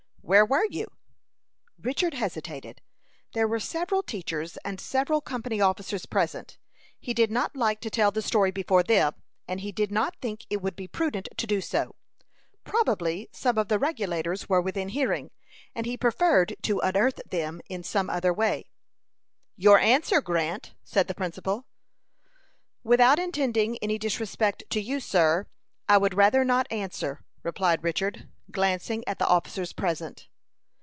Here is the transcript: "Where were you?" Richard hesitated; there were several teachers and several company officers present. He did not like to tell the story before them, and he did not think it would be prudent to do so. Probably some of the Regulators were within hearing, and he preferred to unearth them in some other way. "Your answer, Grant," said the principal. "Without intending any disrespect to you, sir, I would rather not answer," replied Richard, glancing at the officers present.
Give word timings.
"Where 0.23 0.45
were 0.45 0.63
you?" 0.69 0.87
Richard 1.77 2.13
hesitated; 2.13 2.81
there 3.33 3.49
were 3.49 3.59
several 3.59 4.01
teachers 4.01 4.55
and 4.63 4.79
several 4.79 5.19
company 5.19 5.59
officers 5.59 6.05
present. 6.05 6.57
He 6.97 7.13
did 7.13 7.29
not 7.29 7.53
like 7.53 7.81
to 7.81 7.89
tell 7.89 8.11
the 8.11 8.21
story 8.21 8.49
before 8.49 8.81
them, 8.81 9.13
and 9.45 9.59
he 9.59 9.73
did 9.73 9.91
not 9.91 10.15
think 10.21 10.45
it 10.49 10.61
would 10.61 10.77
be 10.77 10.87
prudent 10.87 11.27
to 11.35 11.45
do 11.45 11.59
so. 11.59 11.95
Probably 12.63 13.27
some 13.33 13.57
of 13.57 13.67
the 13.67 13.77
Regulators 13.77 14.47
were 14.47 14.61
within 14.61 14.89
hearing, 14.89 15.31
and 15.75 15.85
he 15.85 15.97
preferred 15.97 16.55
to 16.61 16.79
unearth 16.79 17.17
them 17.29 17.59
in 17.67 17.83
some 17.83 18.09
other 18.09 18.31
way. 18.33 18.69
"Your 19.57 19.79
answer, 19.79 20.21
Grant," 20.21 20.75
said 20.85 21.09
the 21.09 21.15
principal. 21.15 21.65
"Without 22.85 23.19
intending 23.19 23.77
any 23.79 23.97
disrespect 23.97 24.63
to 24.69 24.79
you, 24.79 25.01
sir, 25.01 25.47
I 25.89 25.97
would 25.97 26.13
rather 26.13 26.45
not 26.45 26.71
answer," 26.71 27.25
replied 27.43 27.83
Richard, 27.83 28.29
glancing 28.51 29.01
at 29.07 29.17
the 29.17 29.27
officers 29.27 29.71
present. 29.71 30.27